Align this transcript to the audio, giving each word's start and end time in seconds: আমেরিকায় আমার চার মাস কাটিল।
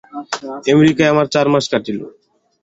আমেরিকায় 0.73 1.11
আমার 1.13 1.27
চার 1.33 1.47
মাস 1.53 1.65
কাটিল। 1.71 1.99